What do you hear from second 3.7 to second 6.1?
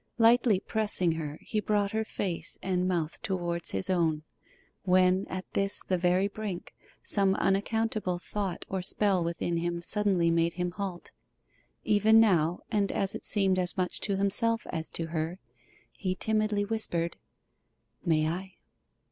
own; when, at this the